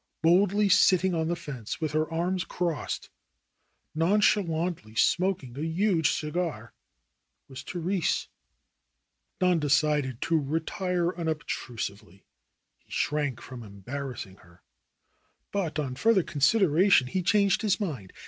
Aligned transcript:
Boldly 0.23 0.67
sitting 0.67 1.13
on 1.13 1.27
the 1.27 1.35
fence 1.35 1.79
with 1.79 1.91
her 1.91 2.11
arms 2.11 2.43
crossed, 2.43 3.11
non 3.93 4.19
chalantly 4.19 4.95
smoking 4.97 5.55
a 5.55 5.61
huge 5.61 6.11
cigar 6.11 6.73
was 7.47 7.61
Therese! 7.61 8.27
Don 9.37 9.59
decided 9.59 10.19
to 10.21 10.39
retire 10.41 11.15
unobtrusively. 11.15 12.25
He 12.79 12.89
shrank 12.89 13.41
from 13.41 13.61
embarrassing 13.61 14.37
her. 14.37 14.63
But 15.51 15.77
on 15.77 15.93
further 15.93 16.23
consideration 16.23 17.05
he 17.05 17.21
changed 17.21 17.61
his 17.61 17.79
mind. 17.79 18.11